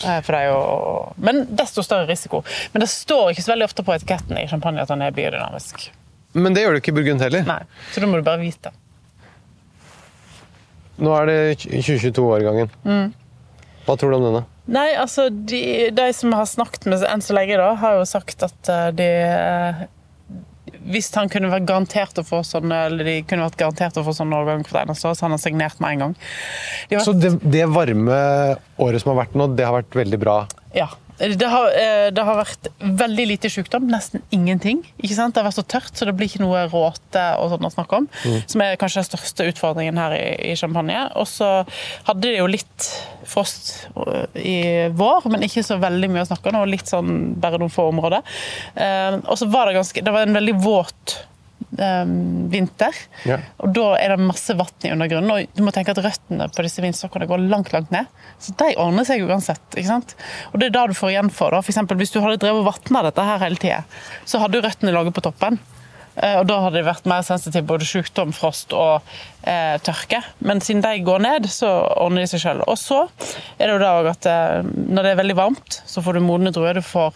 Eh, 0.05 0.21
For 0.25 0.33
deg 0.37 0.51
å 0.53 1.15
men 1.19 1.47
desto 1.57 1.83
større 1.83 2.07
risiko. 2.09 2.43
Men 2.73 2.81
det 2.85 2.89
står 2.93 3.33
ikke 3.33 3.43
så 3.47 3.53
veldig 3.55 3.69
ofte 3.69 3.85
på 3.87 3.95
etiketten 3.97 4.39
i 4.41 4.47
champagne 4.51 4.81
at 4.85 4.89
den 4.93 5.03
er 5.03 5.11
biodynamisk. 5.17 5.89
Men 6.35 6.55
det 6.55 6.63
gjør 6.65 6.77
det 6.77 6.83
ikke 6.83 6.93
i 6.93 6.99
Burgund 7.01 7.21
heller. 7.25 7.45
Nei, 7.49 7.63
Så 7.93 8.01
da 8.05 8.07
må 8.07 8.21
du 8.21 8.27
bare 8.27 8.41
vite. 8.43 8.71
Nå 10.99 11.13
er 11.15 11.27
det 11.31 11.39
2022-årgangen. 11.63 12.71
Mm. 12.85 13.13
Hva 13.87 13.95
tror 13.97 14.11
du 14.13 14.17
om 14.19 14.25
denne? 14.27 14.45
Nei, 14.69 14.89
altså 15.01 15.29
de, 15.31 15.61
de 15.97 16.07
som 16.13 16.35
har 16.37 16.45
snakket 16.51 16.89
med 16.91 17.05
enn 17.09 17.23
så 17.25 17.37
lenge, 17.39 17.57
da, 17.57 17.71
har 17.81 17.95
jo 18.01 18.05
sagt 18.09 18.43
at 18.45 18.69
eh, 18.73 18.89
de 18.99 19.07
eh, 19.07 19.85
Hvis 20.87 21.11
han 21.17 21.31
kunne 21.33 21.51
vært 21.53 21.67
garantert 21.69 22.21
å 22.21 22.25
få 22.27 22.43
sånn 22.47 22.73
eller 22.73 23.05
de 23.07 23.17
kunne 23.29 23.49
vært 23.49 23.59
garantert 23.61 23.99
å 23.99 24.05
få 24.07 24.15
sånn 24.17 24.35
årgang 24.37 24.63
hvert 24.67 24.85
eneste 24.85 25.11
år, 25.11 25.19
så 25.19 25.27
han 25.27 25.41
signert 25.43 25.83
med 25.83 25.97
en 25.97 26.07
gang. 26.07 26.17
De 26.89 26.99
har 26.99 27.05
Så 27.07 27.17
det, 27.17 27.35
det 27.43 27.67
varme 27.73 28.21
året 28.79 29.03
som 29.03 29.13
har 29.15 29.25
vært 29.25 29.37
nå, 29.39 29.51
det 29.59 29.67
har 29.67 29.77
vært 29.81 29.99
veldig 29.99 30.23
bra. 30.23 30.39
Ja. 30.77 30.91
Det 31.19 31.49
har, 31.51 31.69
eh, 31.75 32.11
det 32.15 32.23
har 32.25 32.37
vært 32.39 32.69
veldig 32.79 33.27
lite 33.27 33.51
sykdom, 33.51 33.89
nesten 33.91 34.23
ingenting. 34.31 34.85
Det 35.03 35.17
har 35.19 35.33
vært 35.33 35.59
så 35.59 35.67
tørt, 35.67 35.91
så 35.95 36.07
det 36.07 36.15
blir 36.15 36.29
ikke 36.31 36.45
noe 36.45 36.69
råte 36.71 37.25
og 37.41 37.51
sånn 37.51 37.67
å 37.67 37.73
snakke 37.75 37.99
om. 37.99 38.09
Som 38.47 38.63
er 38.63 38.79
kanskje 38.79 39.03
den 39.03 39.09
største 39.11 39.49
utfordringen 39.51 39.99
her 39.99 40.15
i, 40.15 40.53
i 40.53 40.55
Champagne. 40.55 41.11
Og 41.19 41.27
så 41.27 41.67
hadde 42.07 42.23
de 42.23 42.37
jo 42.39 42.47
litt 42.47 42.91
frost 43.29 43.89
eh, 43.97 44.39
i 44.39 44.59
vår, 44.95 45.27
men 45.33 45.43
ikke 45.43 45.67
så 45.67 45.81
veldig 45.83 46.11
mye 46.15 46.23
å 46.23 46.31
snakke 46.31 46.53
om. 46.53 46.61
Og 46.63 46.71
litt 46.71 46.87
sånn 46.87 47.35
bare 47.41 47.59
noen 47.59 47.75
få 47.75 47.89
områder. 47.91 48.23
Eh, 48.79 49.19
og 49.25 49.35
så 49.41 49.51
var 49.51 49.69
det 49.69 49.81
ganske 49.81 50.05
Det 50.05 50.15
var 50.15 50.29
en 50.29 50.39
veldig 50.39 50.55
våt 50.63 51.19
vinter. 51.71 52.97
Ja. 53.29 53.39
Og 53.63 53.73
da 53.77 53.87
er 54.01 54.15
det 54.15 54.25
masse 54.25 54.55
vann 54.59 54.87
i 54.87 54.93
undergrunnen. 54.95 55.31
Og 55.35 55.57
du 55.59 55.63
må 55.67 55.73
tenke 55.75 55.93
at 55.95 56.01
røttene 56.05 56.49
på 56.55 56.65
disse 56.67 56.83
vinstokkene 56.85 57.29
går 57.29 57.45
langt 57.51 57.73
langt 57.75 57.91
ned. 57.95 58.09
Så 58.43 58.55
de 58.59 58.73
ordner 58.81 59.05
seg 59.09 59.25
uansett. 59.27 59.65
ikke 59.77 59.89
sant? 59.91 60.15
Og 60.53 60.61
det 60.61 60.71
er 60.71 60.77
da 60.79 60.87
du 60.89 60.95
får 60.97 61.13
igjen 61.15 61.31
for. 61.35 61.51
da. 61.55 61.61
For 61.63 61.75
eksempel, 61.75 61.99
hvis 62.01 62.15
du 62.15 62.21
hadde 62.25 62.41
drevet 62.41 62.63
og 62.65 62.71
vatna 62.71 63.03
dette 63.09 63.27
her 63.31 63.43
hele 63.45 63.61
tida, 63.61 63.83
så 64.25 64.41
hadde 64.43 64.59
jo 64.61 64.65
røttene 64.65 64.95
ligget 64.97 65.15
på 65.19 65.27
toppen. 65.29 65.59
Eh, 66.17 66.39
Og 66.41 66.49
da 66.51 66.57
hadde 66.65 66.81
de 66.81 66.87
vært 66.89 67.07
mer 67.07 67.23
sensitive 67.23 67.67
både 67.69 67.87
sykdom, 67.87 68.33
frost 68.35 68.73
og 68.75 69.05
eh, 69.45 69.77
tørke. 69.87 70.23
Men 70.41 70.61
siden 70.65 70.83
de 70.83 70.97
går 71.07 71.21
ned, 71.23 71.47
så 71.53 71.69
ordner 72.01 72.25
de 72.25 72.33
seg 72.33 72.43
sjøl. 72.43 72.65
Og 72.67 72.79
så 72.81 73.05
er 73.59 73.67
det 73.69 73.75
jo 73.77 73.83
da 73.85 73.93
òg 74.01 74.11
at 74.17 74.27
eh, 74.27 74.63
når 74.65 75.03
det 75.05 75.13
er 75.15 75.21
veldig 75.23 75.39
varmt, 75.39 75.83
så 75.87 76.03
får 76.03 76.19
du 76.19 76.25
modne 76.27 76.51
druer. 76.55 76.75
Du 76.81 76.83
får 76.83 77.15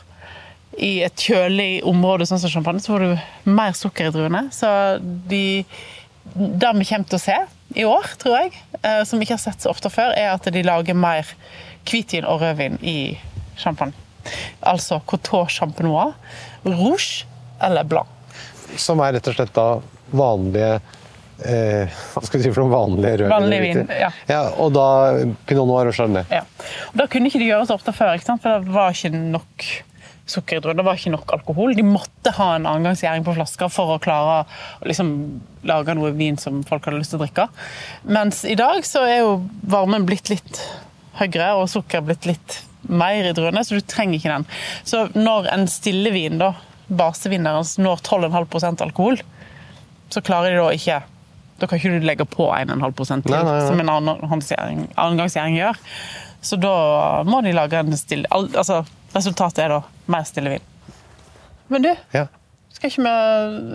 i 0.79 1.03
et 1.05 1.25
kjølig 1.27 1.83
område 1.89 2.27
sånn 2.29 2.41
som 2.41 2.53
champagne, 2.53 2.81
så 2.81 2.95
får 2.95 3.05
du 3.05 3.51
mer 3.53 3.75
sukker 3.77 4.09
i 4.09 4.15
druene. 4.15 4.47
Så 4.55 4.69
de, 5.01 5.65
det 6.35 6.73
vi 6.79 6.87
kommer 6.89 7.11
til 7.11 7.19
å 7.19 7.23
se 7.23 7.37
i 7.75 7.85
år, 7.89 8.09
tror 8.21 8.39
jeg, 8.39 8.63
eh, 8.81 9.03
som 9.09 9.21
vi 9.21 9.27
ikke 9.27 9.37
har 9.39 9.45
sett 9.45 9.65
så 9.65 9.73
ofte 9.73 9.93
før, 9.93 10.15
er 10.17 10.33
at 10.35 10.49
de 10.53 10.65
lager 10.65 10.97
mer 10.97 11.29
hvitvin 11.89 12.27
og 12.29 12.43
rødvin 12.43 12.79
i 12.81 12.97
champagne. 13.61 13.97
Altså 14.61 15.01
Coteau 15.09 15.49
Champenois, 15.51 16.15
Rouge 16.65 17.27
eller 17.63 17.85
Blanc. 17.89 18.09
Som 18.81 19.03
er 19.05 19.17
rett 19.17 19.29
og 19.29 19.37
slett 19.37 19.53
da 19.57 19.67
vanlige 20.13 20.77
eh, 21.45 21.89
Hva 22.15 22.23
skal 22.25 22.39
vi 22.39 22.45
si 22.47 22.53
for 22.53 22.63
noen 22.63 22.73
vanlige 22.73 23.19
rødvin? 23.23 23.33
Vanlig 23.35 23.61
vin, 23.65 23.83
ja. 24.31 24.43
Og 24.63 24.73
da 24.77 24.87
pinot 25.49 25.69
noir 25.69 25.91
og 25.91 25.97
chardonnay. 25.97 26.29
Ja. 26.33 26.45
Og 26.93 27.01
Da 27.03 27.09
kunne 27.13 27.29
ikke 27.29 27.43
de 27.43 27.51
gjøre 27.51 27.69
så 27.69 27.77
ofte 27.77 27.95
før, 27.97 28.21
for 28.33 28.63
det 28.63 28.77
var 28.77 28.95
ikke 28.95 29.13
nok 29.17 29.67
sukker 30.27 30.57
i 30.57 30.61
druen. 30.63 30.77
Det 30.79 30.85
var 30.87 30.97
ikke 30.99 31.13
nok 31.15 31.33
alkohol. 31.35 31.75
De 31.77 31.83
måtte 31.87 32.33
ha 32.37 32.53
en 32.57 32.67
annengangsgjæring 32.71 33.25
på 33.27 33.35
flasker 33.37 33.69
for 33.73 33.95
å 33.97 34.01
klare 34.03 34.43
å 34.45 34.87
liksom, 34.89 35.11
lage 35.69 35.95
noe 35.99 36.13
vin 36.17 36.39
som 36.41 36.63
folk 36.69 36.85
hadde 36.87 37.01
lyst 37.03 37.13
til 37.15 37.21
å 37.21 37.25
drikke. 37.25 37.49
Mens 38.07 38.45
i 38.49 38.55
dag 38.59 38.85
så 38.87 39.03
er 39.09 39.23
jo 39.25 39.33
varmen 39.73 40.07
blitt 40.09 40.31
litt 40.33 40.61
høyere, 41.19 41.51
og 41.59 41.69
sukker 41.69 42.05
blitt 42.07 42.25
litt 42.31 42.61
mer 42.89 43.29
i 43.29 43.35
druene, 43.37 43.63
så 43.67 43.77
du 43.79 43.85
trenger 43.87 44.19
ikke 44.19 44.33
den. 44.33 44.47
Så 44.89 45.05
når 45.15 45.51
en 45.53 45.67
stillevin, 45.71 46.39
da, 46.41 46.53
basevin 46.89 47.45
deres, 47.47 47.77
når 47.79 48.01
12,5 48.07 48.83
alkohol, 48.87 49.21
så 50.13 50.21
klarer 50.25 50.53
de 50.53 50.59
da 50.61 50.71
ikke 50.77 51.03
Da 51.63 51.69
kan 51.71 51.79
ikke 51.79 51.93
du 52.01 52.05
legge 52.05 52.25
på 52.27 52.49
1,5 52.51 52.73
til, 53.23 53.31
Nei, 53.31 53.39
nei, 53.39 53.43
nei. 53.45 53.67
som 53.69 53.79
en 53.81 53.91
annengangsgjæring 53.93 55.55
gjør. 55.61 55.79
Så 56.43 56.59
da 56.59 56.73
må 57.29 57.39
de 57.47 57.53
lage 57.55 57.79
en 57.79 57.95
stille 57.97 58.27
al- 58.35 58.49
Altså, 58.59 58.81
resultatet 59.15 59.65
er 59.65 59.75
da 59.77 59.83
mer 60.13 60.29
stille 60.29 60.55
vin. 60.57 60.71
Men 61.73 61.85
du, 61.85 61.91
Ja. 62.15 62.27
skal 62.73 62.91
ikke 62.91 63.05
vi 63.05 63.13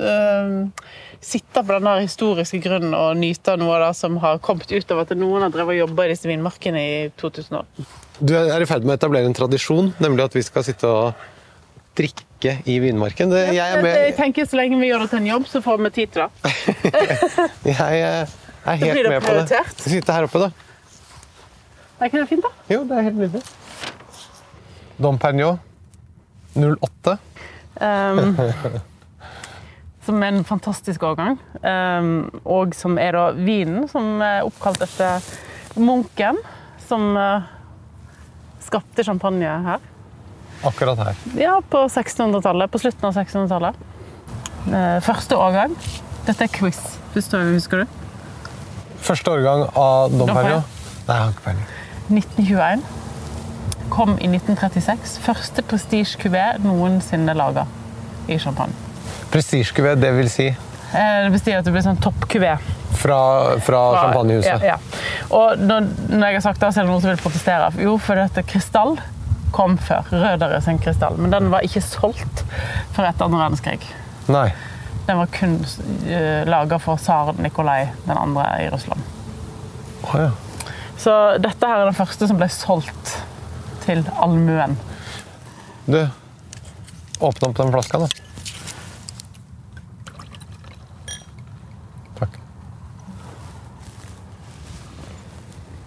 uh, 0.03 0.89
sitte 1.22 1.63
på 1.63 1.77
denne 1.77 1.96
historiske 2.03 2.60
grunnen 2.62 2.94
og 2.98 3.17
nyte 3.17 3.56
av 3.56 3.62
noe 3.62 3.77
av 3.77 3.88
det 3.88 3.94
som 4.00 4.17
har 4.22 4.41
kommet 4.44 4.72
ut 4.72 4.91
av 4.94 5.01
at 5.06 5.15
noen 5.17 5.48
har 5.48 5.53
drevet 5.53 5.77
og 5.77 5.82
jobba 5.88 6.06
i 6.06 6.12
disse 6.13 6.29
vinmarkene 6.29 6.84
i 6.84 7.00
2000 7.17 7.62
år? 7.62 7.89
Du 8.20 8.34
er 8.38 8.62
i 8.62 8.70
ferd 8.70 8.86
med 8.86 8.96
å 8.96 9.00
etablere 9.00 9.29
en 9.29 9.38
tradisjon, 9.38 9.91
nemlig 10.03 10.27
at 10.27 10.38
vi 10.38 10.46
skal 10.46 10.65
sitte 10.65 10.89
og 10.89 11.27
drikke 11.98 12.58
i 12.70 12.77
vinmarken. 12.82 13.32
Det, 13.34 13.44
jeg, 13.58 13.65
er 13.65 13.82
med, 13.82 13.96
jeg 13.98 14.15
tenker 14.17 14.46
Så 14.46 14.60
lenge 14.60 14.77
vi 14.77 14.91
gjør 14.91 15.06
det 15.06 15.10
til 15.13 15.24
en 15.24 15.29
jobb, 15.32 15.48
så 15.50 15.62
får 15.65 15.82
vi 15.82 15.94
tid 15.96 16.13
til 16.13 16.25
det. 16.25 16.53
jeg 17.74 18.01
eh, 18.06 18.36
er 18.65 18.82
helt 18.84 19.10
med 19.10 19.22
på 19.25 19.38
det. 19.39 19.62
Sitte 19.82 20.13
her 20.13 20.27
oppe, 20.29 20.44
da. 20.46 20.51
Er 21.98 22.12
ikke 22.12 22.22
det 22.22 22.27
fint, 22.29 22.46
da? 22.46 22.53
Jo, 22.70 22.84
det 22.86 23.00
er 23.00 23.08
helt 23.10 23.17
nydelig. 23.17 23.41
Dom 24.98 25.18
Pernod 25.22 25.58
08. 26.58 27.18
Um, 27.82 28.38
som 30.06 30.24
er 30.24 30.32
en 30.32 30.46
fantastisk 30.48 31.04
årgang. 31.04 31.38
Um, 31.62 32.30
og 32.48 32.74
som 32.77 32.98
er 33.01 33.13
da 33.13 33.27
vinen 33.38 33.86
som 33.92 34.18
er 34.25 34.48
oppkalt 34.48 34.82
etter 34.88 35.22
munken 35.77 36.39
som 36.88 37.12
uh, 37.13 37.46
skapte 38.63 39.06
champagne 39.06 39.54
her. 39.68 39.86
Akkurat 40.66 40.98
her. 41.04 41.22
Ja, 41.38 41.60
på 41.62 41.84
1600-tallet. 41.86 42.72
På 42.74 42.82
slutten 42.82 43.10
av 43.10 43.13
1600-tallet. 43.13 43.77
Uh, 44.68 44.98
første 45.06 45.38
årgang. 45.38 45.77
Dette 46.25 46.48
er 46.48 46.51
quiz. 46.51 46.80
Første 47.13 47.38
årgang, 47.38 47.60
husker 47.60 47.84
du? 47.84 47.98
Første 49.06 49.36
årgang 49.38 49.68
av 49.77 50.16
Dom 50.16 50.25
Dom 50.25 50.34
Pernod. 50.34 50.77
Nei, 51.08 51.13
jeg 51.13 51.22
har 51.22 51.36
ikke 51.36 51.46
peiling. 51.46 51.68
1921. 52.08 53.07
Kom 53.98 54.13
i 54.22 54.30
1936. 54.30 55.18
Første 55.25 55.63
prestige-kuvé 55.66 56.46
noensinne 56.63 57.34
laga 57.38 57.66
i 58.30 58.38
champagne. 58.39 58.75
Prestisjekuvé, 59.34 59.96
det 60.00 60.13
vil 60.18 60.30
si 60.32 60.48
Eh, 60.96 61.24
Det 61.25 61.32
betyr 61.34 61.58
at 61.60 61.66
det 61.68 61.74
blir 61.75 61.84
sånn 61.84 61.98
toppkuvé. 62.00 62.54
fra, 62.98 63.18
fra 63.60 63.80
champagnehuset. 64.01 64.63
Ja, 64.63 64.77
ja. 64.77 65.01
Og 65.36 65.60
når, 65.60 65.89
når 66.10 66.27
jeg 66.27 66.38
har 66.38 66.46
sagt 66.46 66.62
det, 66.63 66.70
så 66.74 66.80
er 66.80 66.88
det 66.88 66.92
noen 66.94 67.01
som 67.04 67.12
vil 67.12 67.20
protestere. 67.22 67.68
Jo, 67.84 67.98
for 68.01 68.16
dette 68.16 68.44
krystall 68.48 68.96
kom 69.51 69.75
før. 69.77 70.08
Rødere 70.12 70.62
sin 70.63 70.80
krystall. 70.80 71.18
Men 71.20 71.34
den 71.36 71.51
var 71.51 71.68
ikke 71.68 71.84
solgt 71.84 72.46
før 72.96 73.10
etter 73.10 73.27
andre 73.27 73.42
verdenskrig. 73.44 73.84
Nei. 74.32 74.48
Den 75.08 75.20
var 75.22 75.30
kun 75.36 75.60
uh, 75.60 76.48
laga 76.48 76.80
for 76.84 77.00
tsar 77.00 77.34
Nikolai 77.39 77.89
den 78.08 78.18
andre 78.18 78.48
i 78.63 78.70
Russland. 78.72 79.04
Oh, 80.08 80.16
ja. 80.20 80.32
Så 80.98 81.13
dette 81.44 81.68
her 81.68 81.84
er 81.84 81.92
den 81.92 82.00
første 82.00 82.27
som 82.32 82.39
ble 82.39 82.48
solgt 82.51 83.18
til 83.88 84.03
allmuen. 84.20 84.75
Du, 85.88 86.00
åpne 87.20 87.50
opp 87.50 87.58
den 87.58 87.72
flaska, 87.72 88.00
da. 88.03 88.08
Takk. 92.20 92.39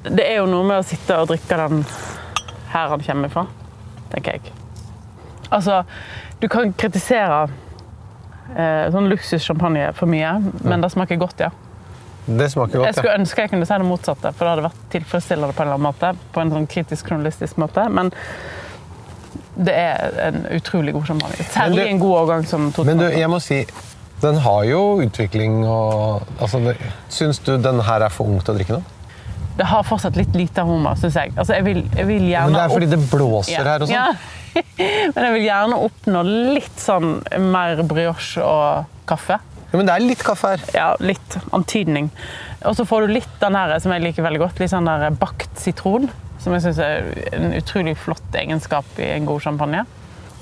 det 0.09 0.25
er 0.25 0.41
jo 0.41 0.49
noe 0.49 0.65
med 0.65 0.81
å 0.81 0.87
sitte 0.87 1.19
og 1.21 1.29
drikke 1.31 1.59
den 1.61 1.85
her 2.73 2.95
han 2.95 3.05
kommer 3.05 3.33
fra, 3.33 3.45
tenker 4.15 4.39
jeg. 4.39 4.55
Altså, 5.51 5.83
du 6.41 6.47
kan 6.49 6.73
kritisere 6.79 7.43
eh, 8.55 8.87
sånn 8.95 9.11
luksussjampanje 9.11 9.91
for 9.99 10.11
mye, 10.11 10.37
men 10.65 10.81
det 10.81 10.93
smaker 10.95 11.21
godt, 11.21 11.45
ja. 11.45 11.51
Det 12.39 12.47
smaker 12.53 12.85
Jeg 12.87 12.95
skulle 12.97 13.19
ønske 13.19 13.45
jeg 13.45 13.53
kunne 13.53 13.67
si 13.67 13.79
det 13.83 13.87
motsatte, 13.89 14.33
for 14.37 14.47
det 14.47 14.55
hadde 14.55 14.67
vært 14.69 14.83
tilfredsstillende 14.95 15.55
på 15.57 15.63
en 15.65 15.69
eller 15.69 15.79
annen 15.79 15.89
måte. 15.89 16.13
På 16.35 16.43
en 16.45 16.53
sånn 16.55 16.69
kritisk 16.71 17.11
journalistisk 17.11 17.59
måte. 17.63 17.87
Men 17.91 18.13
det 19.61 19.75
er 19.77 20.21
en 20.29 20.45
utrolig 20.57 20.95
god 20.97 21.11
champagne. 21.11 21.49
Særlig 21.53 21.89
en 21.89 22.01
god 22.03 22.17
årgang 22.23 22.47
som 22.49 22.71
2008. 22.73 22.87
Men 22.91 23.03
du, 23.03 23.19
jeg 23.19 23.33
må 23.33 23.41
si, 23.45 23.61
den 24.23 24.41
har 24.45 24.65
jo 24.69 24.81
utvikling 25.05 25.63
og 25.65 26.27
altså, 26.41 26.75
Syns 27.13 27.41
du 27.45 27.57
den 27.61 27.81
her 27.85 28.07
er 28.07 28.13
for 28.13 28.31
ung 28.31 28.41
til 28.45 28.55
å 28.55 28.59
drikke 28.59 28.79
nå? 28.79 28.83
Det 29.61 29.67
har 29.69 29.85
fortsatt 29.85 30.17
litt 30.17 30.37
lite 30.39 30.63
hummer, 30.65 30.97
syns 30.97 31.19
jeg. 31.19 31.35
Altså, 31.37 31.57
jeg, 31.59 31.67
vil, 31.67 31.83
jeg 31.97 32.07
vil 32.09 32.29
gjerne 32.31 32.49
Men 32.49 32.57
det 32.57 32.63
er 32.63 32.73
fordi 32.73 32.91
det 32.95 33.01
blåser 33.11 33.67
her 33.67 33.85
og 33.85 33.91
sånn. 33.91 33.97
Ja. 33.99 34.13
Men 35.15 35.27
jeg 35.27 35.35
vil 35.35 35.45
gjerne 35.45 35.81
oppnå 35.87 36.23
litt 36.57 36.81
sånn 36.81 37.19
mer 37.53 37.83
brioche 37.87 38.45
og 38.45 38.89
kaffe. 39.11 39.37
Ja, 39.71 39.79
men 39.79 39.87
det 39.87 39.95
er 39.95 40.03
litt 40.03 40.25
kaffe 40.27 40.55
her. 40.55 40.65
Ja, 40.75 40.89
litt 40.99 41.37
antydning. 41.55 42.11
Og 42.67 42.75
så 42.79 42.87
får 42.89 43.07
du 43.07 43.15
litt 43.15 43.37
den 43.43 43.55
her 43.55 43.77
som 43.83 43.95
jeg 43.95 44.03
liker 44.03 44.27
veldig 44.27 44.43
godt, 44.43 44.59
litt 44.63 44.73
sånn 44.73 44.89
der 44.89 45.15
bakt 45.15 45.61
sitron. 45.63 46.09
Som 46.41 46.57
jeg 46.57 46.65
syns 46.65 46.81
er 46.83 47.11
en 47.37 47.55
utrolig 47.55 47.95
flott 48.01 48.37
egenskap 48.37 48.99
i 48.99 49.13
en 49.15 49.29
god 49.29 49.45
champagne. 49.45 49.85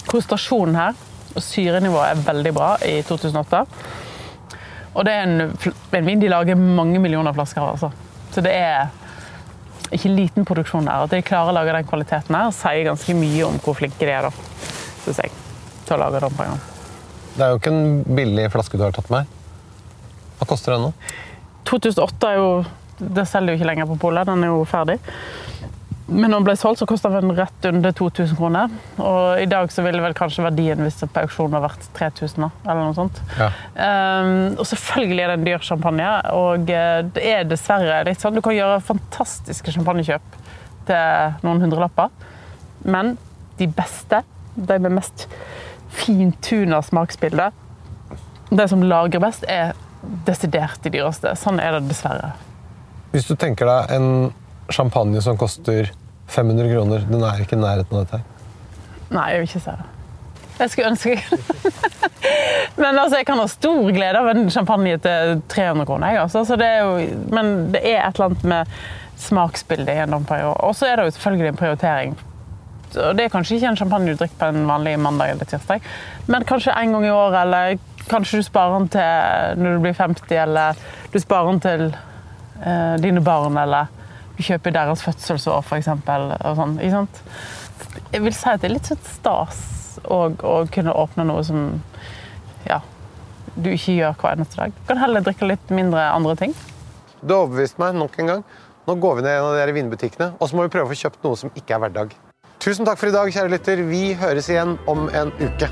Konsentrasjonen 0.09 0.79
her 0.79 0.95
og 1.35 1.43
syrenivået 1.45 2.15
er 2.15 2.23
veldig 2.25 2.53
bra 2.57 2.71
i 2.87 3.01
2008. 3.07 3.65
Og 4.95 5.05
det 5.07 5.15
er 5.15 5.27
en, 5.27 5.53
en 5.99 6.09
vin 6.09 6.23
de 6.23 6.31
lager 6.33 6.59
mange 6.59 7.03
millioner 7.03 7.37
flasker 7.37 7.63
av. 7.63 7.77
Altså. 7.77 7.93
Så 8.33 8.43
det 8.45 8.55
er 8.57 8.89
ikke 9.95 10.13
liten 10.13 10.49
produksjon 10.49 10.89
der. 10.89 11.05
At 11.05 11.13
de 11.13 11.23
klarer 11.27 11.53
å 11.53 11.59
lage 11.59 11.77
den 11.77 11.87
kvaliteten 11.89 12.39
her, 12.39 12.51
sier 12.57 12.89
ganske 12.91 13.19
mye 13.19 13.45
om 13.49 13.61
hvor 13.65 13.79
flinke 13.79 14.05
de 14.05 14.17
er, 14.17 14.29
da. 14.29 14.67
Syns 15.05 15.23
jeg. 15.25 15.37
Til 15.85 15.99
å 15.99 16.03
lage 16.07 16.25
den 16.25 16.37
på 16.37 16.45
en 16.47 16.57
gang. 16.57 16.68
Det 17.39 17.47
er 17.47 17.55
jo 17.55 17.61
ikke 17.61 17.71
en 17.71 18.17
billig 18.19 18.49
flaske 18.51 18.79
du 18.79 18.83
har 18.83 18.95
tatt 18.97 19.11
med 19.15 19.23
her. 19.23 19.35
Hva 20.39 20.47
koster 20.51 20.75
den 20.75 20.89
nå? 20.89 20.93
2008 21.69 22.31
er 22.33 22.39
jo 22.39 22.51
Det 22.99 23.25
selger 23.31 23.55
jo 23.55 23.61
ikke 23.61 23.69
lenger 23.69 23.87
på 23.87 23.99
polet, 24.03 24.27
den 24.27 24.43
er 24.43 24.51
jo 24.51 24.65
ferdig. 24.67 24.97
Men 26.09 26.33
når 26.33 26.41
den 26.41 26.47
ble 26.49 26.55
solgt, 26.57 26.81
så 26.81 26.87
kosta 26.89 27.11
den 27.13 27.31
rett 27.37 27.67
under 27.69 27.93
2000 27.95 28.35
kroner. 28.39 28.73
Og 28.97 29.43
i 29.43 29.47
dag 29.47 29.71
så 29.71 29.85
ville 29.85 30.01
vel 30.03 30.17
kanskje 30.19 30.43
verdien 30.47 30.81
hvis 30.83 30.97
det 31.03 31.11
på 31.13 31.23
auksjonen 31.23 31.55
har 31.59 31.63
vært 31.67 31.85
3000, 31.95 32.47
da, 32.47 32.49
eller 32.65 32.89
noe 32.89 32.97
sånt. 32.97 33.21
Ja. 33.39 33.51
Um, 33.77 34.33
og 34.57 34.65
selvfølgelig 34.71 35.23
er 35.23 35.31
det 35.31 35.37
en 35.37 35.47
dyr 35.47 35.69
champagne, 35.69 36.09
og 36.35 36.73
eh, 36.75 37.03
det 37.15 37.27
er 37.37 37.47
dessverre 37.47 38.01
litt 38.09 38.25
sånn 38.25 38.35
Du 38.35 38.43
kan 38.43 38.57
gjøre 38.57 38.81
fantastiske 38.89 39.77
champagnekjøp 39.77 40.41
til 40.89 41.39
noen 41.45 41.63
hundrelapper, 41.63 42.11
men 42.89 43.15
de 43.61 43.71
beste, 43.79 44.25
de 44.57 44.83
med 44.83 44.99
mest 44.99 45.29
fintuna 45.89 46.83
smaksbilde, 46.83 47.51
Det 48.51 48.65
som 48.69 48.83
lagrer 48.83 49.21
best, 49.21 49.45
er 49.45 49.75
desidert 50.25 50.81
de 50.83 50.91
dyreste. 50.95 51.35
Sånn 51.37 51.61
er 51.61 51.75
det 51.77 51.91
dessverre. 51.91 52.31
Hvis 53.13 53.29
du 53.29 53.35
tenker 53.37 53.69
deg 53.69 53.93
en 53.93 54.09
champagne 54.73 55.21
som 55.21 55.37
koster 55.37 55.91
500 56.33 56.71
kroner, 56.73 57.05
den 57.09 57.25
er 57.25 57.43
ikke 57.43 57.59
i 57.59 57.61
nærheten 57.61 57.97
av 57.97 58.07
dette 58.07 58.21
her. 58.21 58.25
Nei, 59.13 59.27
jeg 59.33 59.43
vil 59.43 59.49
ikke 59.49 59.63
si 59.65 59.75
det. 59.77 59.87
Jeg 60.59 60.73
skulle 60.73 60.89
ønske 60.91 61.13
Men 62.83 62.97
altså, 62.99 63.21
jeg 63.21 63.27
kan 63.29 63.39
ha 63.39 63.47
stor 63.51 63.91
glede 63.95 64.21
av 64.21 64.31
en 64.33 64.49
champagne 64.51 64.97
til 65.03 65.43
300 65.49 65.87
kroner. 65.89 66.15
Jeg, 66.15 66.23
altså. 66.25 66.45
så 66.49 66.57
det 66.59 66.71
jo, 66.79 66.97
men 67.35 67.53
det 67.75 67.83
er 67.83 68.03
et 68.03 68.19
eller 68.19 68.31
annet 68.31 68.49
med 68.53 68.73
smaksbildet 69.19 69.93
i 69.93 70.03
en 70.05 70.15
domperiode. 70.15 70.57
Og 70.67 70.77
så 70.79 70.89
er 70.89 70.99
det 70.99 71.09
jo 71.09 71.15
selvfølgelig 71.17 71.53
en 71.53 71.61
prioritering. 71.61 72.19
Og 72.97 73.17
det 73.19 73.27
er 73.27 73.33
kanskje 73.33 73.59
ikke 73.59 73.73
en 73.73 73.79
champagne 73.81 74.15
du 74.15 74.19
drikker 74.19 74.41
på 74.41 74.51
en 74.53 74.67
vanlig 74.69 74.97
mandag 75.03 75.35
eller 75.35 75.49
tirsdag, 75.49 75.85
men 76.27 76.47
kanskje 76.49 76.73
en 76.73 76.97
gang 76.97 77.07
i 77.07 77.13
året, 77.13 77.39
eller 77.43 77.79
kanskje 78.09 78.41
du 78.41 78.47
sparer 78.47 78.79
den 78.79 78.91
til 78.95 79.63
når 79.63 79.77
du 79.77 79.85
blir 79.85 79.97
50, 79.99 80.35
eller 80.43 80.83
du 81.13 81.19
sparer 81.21 81.51
den 81.53 81.63
til 81.65 81.87
eh, 81.93 82.95
dine 83.03 83.23
barn, 83.25 83.59
eller 83.61 83.91
du 84.39 84.45
kjøper 84.47 84.75
deres 84.75 85.03
fødselsår, 85.05 85.65
f.eks. 85.67 85.91
Sånn, 86.61 86.79
ikke 86.79 86.95
sant? 86.95 87.23
Jeg 88.13 88.23
vil 88.25 88.37
si 88.37 88.49
at 88.49 88.63
det 88.63 88.71
er 88.71 88.77
litt 88.77 88.89
sånn 88.89 89.03
stas 89.05 89.65
å 90.07 90.23
kunne 90.73 90.95
åpne 90.95 91.27
noe 91.27 91.43
som 91.45 91.67
ja, 92.69 92.81
du 93.57 93.71
ikke 93.73 93.97
gjør 93.97 94.17
hver 94.21 94.39
eneste 94.39 94.61
dag. 94.61 94.77
Du 94.77 94.87
kan 94.93 95.03
heller 95.03 95.25
drikke 95.27 95.49
litt 95.49 95.75
mindre 95.75 96.07
andre 96.13 96.37
ting. 96.39 96.55
Du 97.21 97.35
har 97.35 97.49
overbevist 97.49 97.81
meg 97.83 97.99
nok 97.99 98.19
en 98.23 98.33
gang. 98.35 98.47
Nå 98.89 98.97
går 99.03 99.19
vi 99.19 99.27
ned 99.27 99.35
i 99.35 99.41
en 99.43 99.51
av 99.51 99.59
de 99.59 99.77
vinbutikkene, 99.77 100.33
og 100.39 100.49
så 100.49 100.57
må 100.57 100.65
vi 100.65 100.73
prøve 100.73 100.89
å 100.89 100.95
få 100.95 101.03
kjøpt 101.03 101.27
noe 101.27 101.37
som 101.43 101.53
ikke 101.59 101.77
er 101.77 101.83
hverdag. 101.85 102.19
Tusen 102.59 102.85
takk 102.85 102.99
for 102.99 103.07
i 103.07 103.15
dag, 103.15 103.29
kjære 103.31 103.53
lytter. 103.53 103.81
Vi 103.87 104.15
høres 104.19 104.49
igjen 104.51 104.75
om 104.91 105.05
en 105.15 105.29
uke. 105.39 105.69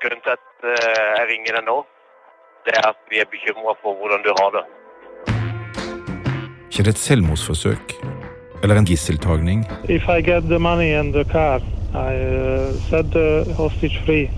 Grunnen 0.00 0.22
til 0.24 0.32
at 0.32 0.64
eh, 0.64 1.10
jeg 1.18 1.28
ringer 1.28 1.58
deg 1.58 1.68
nå, 1.68 1.76
det 2.64 2.72
er 2.78 2.88
at 2.88 3.04
vi 3.12 3.20
er 3.20 3.28
bekymra 3.28 3.76
for 3.82 4.00
hvordan 4.00 4.24
du 4.24 4.32
har 4.40 4.56
det. 4.56 4.64
Ikke 6.72 6.88
det 6.88 6.96
et 6.96 7.04
selvmordsforsøk 7.04 7.98
eller 8.62 8.80
en 8.80 8.88
gisseltagning? 8.88 9.68
If 9.92 10.08
I 10.08 10.22
get 10.24 10.48
the 10.48 10.58
money 10.58 10.96
and 10.96 11.12
the 11.12 11.24
car, 11.28 11.60
I 11.92 12.16
uh, 12.16 12.72
set 12.88 13.12
the 13.12 13.44
hostage 13.60 14.00
free. 14.06 14.30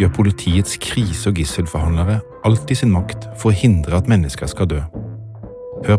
Gjør 0.00 0.08
politiets 0.16 0.78
krise- 0.80 1.28
og 1.28 1.36
gisselforhandlere 1.36 2.22
alt 2.48 2.70
i 2.72 2.76
sin 2.78 2.88
makt 2.88 3.26
for 3.36 3.50
å 3.50 3.56
hindre 3.56 3.98
at 3.98 4.06
mennesker 4.08 4.48
skal 4.48 4.68
dø? 4.70 4.78
Hør 5.84 5.98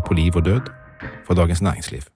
på 0.00 0.16
liv 0.16 0.36
og 0.36 0.46
død 0.46 0.70
fra 1.26 1.34
Dagens 1.34 1.60
Næringsliv. 1.60 2.08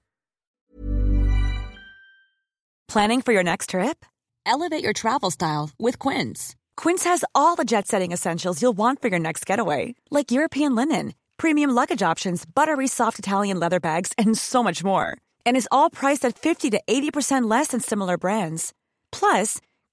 Planning 2.88 3.20
for 3.20 3.32
your 3.32 3.42
next 3.42 3.70
trip? 3.70 4.06
Elevate 4.46 4.82
your 4.82 4.94
travel 4.94 5.30
style 5.30 5.68
with 5.78 5.98
Quince. 5.98 6.56
Quince 6.78 7.04
has 7.04 7.24
all 7.34 7.54
the 7.54 7.64
jet 7.66 7.86
setting 7.86 8.12
essentials 8.12 8.62
you'll 8.62 8.76
want 8.76 9.02
for 9.02 9.08
your 9.08 9.20
next 9.20 9.44
getaway, 9.44 9.94
like 10.10 10.30
European 10.30 10.74
linen, 10.74 11.12
premium 11.36 11.70
luggage 11.74 12.02
options, 12.02 12.46
buttery 12.46 12.86
soft 12.88 13.18
Italian 13.18 13.60
leather 13.60 13.80
bags, 13.80 14.14
and 14.16 14.38
so 14.38 14.62
much 14.62 14.82
more. 14.82 15.18
And 15.44 15.58
is 15.58 15.68
all 15.70 15.90
priced 15.90 16.24
at 16.24 16.38
50 16.38 16.70
to 16.70 16.80
80% 16.88 17.50
less 17.50 17.68
than 17.68 17.80
similar 17.80 18.16
brands. 18.16 18.72
Plus, 19.12 19.60